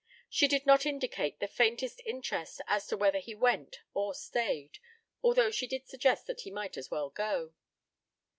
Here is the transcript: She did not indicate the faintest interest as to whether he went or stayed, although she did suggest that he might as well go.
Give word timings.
She 0.31 0.47
did 0.47 0.65
not 0.65 0.87
indicate 0.87 1.39
the 1.39 1.47
faintest 1.47 2.01
interest 2.07 2.59
as 2.65 2.87
to 2.87 2.97
whether 2.97 3.19
he 3.19 3.35
went 3.35 3.81
or 3.93 4.15
stayed, 4.15 4.79
although 5.21 5.51
she 5.51 5.67
did 5.67 5.87
suggest 5.87 6.25
that 6.25 6.41
he 6.41 6.49
might 6.49 6.75
as 6.75 6.89
well 6.89 7.11
go. 7.11 7.53